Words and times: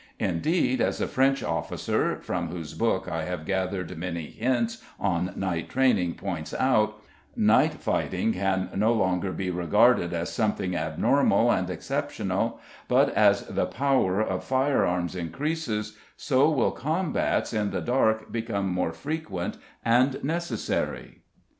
Indeed, 0.19 0.81
as 0.81 0.99
a 0.99 1.05
French 1.05 1.43
officer, 1.43 2.19
from 2.23 2.47
whose 2.47 2.73
book[A] 2.73 3.07
I 3.11 3.23
have 3.25 3.45
gathered 3.45 3.95
many 3.99 4.31
hints 4.31 4.83
on 4.99 5.31
night 5.35 5.69
training, 5.69 6.15
points 6.15 6.55
out, 6.55 7.03
night 7.35 7.75
fighting 7.75 8.33
can 8.33 8.69
no 8.75 8.93
longer 8.93 9.31
be 9.31 9.51
regarded 9.51 10.11
as 10.11 10.33
something 10.33 10.75
abnormal 10.75 11.51
and 11.51 11.69
exceptional, 11.69 12.59
but 12.87 13.09
as 13.09 13.43
the 13.45 13.67
power 13.67 14.19
of 14.23 14.43
fire 14.43 14.83
arms 14.87 15.15
increases, 15.15 15.95
so 16.17 16.49
will 16.49 16.71
combats 16.71 17.53
in 17.53 17.69
the 17.69 17.79
dark 17.79 18.31
become 18.31 18.73
more 18.73 18.93
frequent 18.93 19.57
and 19.85 20.23
necessary. 20.23 21.21